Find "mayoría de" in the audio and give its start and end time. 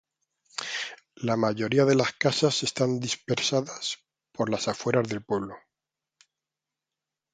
1.37-1.95